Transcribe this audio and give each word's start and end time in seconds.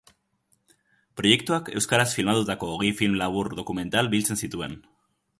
Proiektuak 1.19 1.67
euskaraz 1.81 2.07
filmatutako 2.19 2.69
hogei 2.77 2.89
film 3.01 3.17
labur 3.23 3.49
dokumental 3.59 4.09
biltzen 4.15 4.41
zituen. 4.47 4.75